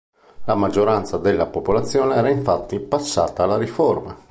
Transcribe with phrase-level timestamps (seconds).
[0.45, 4.17] La maggioranza della popolazione era infatti passata alla Riforma.